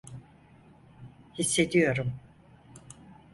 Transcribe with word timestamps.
Hissediyorum. 1.33 2.13